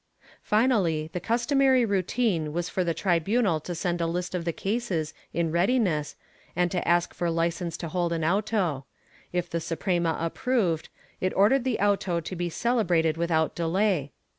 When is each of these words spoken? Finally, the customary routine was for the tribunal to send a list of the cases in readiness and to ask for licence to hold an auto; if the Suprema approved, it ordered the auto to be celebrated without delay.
Finally, 0.41 1.11
the 1.13 1.19
customary 1.19 1.85
routine 1.85 2.51
was 2.51 2.69
for 2.69 2.83
the 2.83 2.91
tribunal 2.91 3.59
to 3.59 3.75
send 3.75 4.01
a 4.01 4.07
list 4.07 4.33
of 4.33 4.45
the 4.45 4.51
cases 4.51 5.13
in 5.31 5.51
readiness 5.51 6.15
and 6.55 6.71
to 6.71 6.87
ask 6.87 7.13
for 7.13 7.29
licence 7.29 7.77
to 7.77 7.87
hold 7.87 8.11
an 8.11 8.23
auto; 8.23 8.87
if 9.31 9.47
the 9.47 9.59
Suprema 9.61 10.17
approved, 10.19 10.89
it 11.19 11.35
ordered 11.35 11.63
the 11.65 11.77
auto 11.79 12.19
to 12.19 12.35
be 12.35 12.49
celebrated 12.49 13.15
without 13.15 13.53
delay. 13.53 14.11